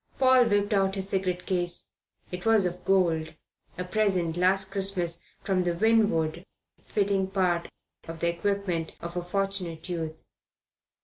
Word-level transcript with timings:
Paul 0.17 0.45
whipped 0.45 0.73
out 0.73 0.95
his 0.95 1.09
cigarette 1.09 1.45
case. 1.45 1.91
It 2.31 2.43
was 2.43 2.65
of 2.65 2.83
gold 2.85 3.35
a 3.77 3.83
present 3.83 4.35
last 4.35 4.71
Christmas 4.71 5.21
from 5.43 5.63
the 5.63 5.75
Winwood 5.75 6.43
fitting 6.83 7.27
part 7.27 7.67
of 8.07 8.19
the 8.19 8.29
equipment 8.29 8.95
of 8.99 9.15
a 9.15 9.21
Fortunate 9.21 9.87
Youth. 9.89 10.25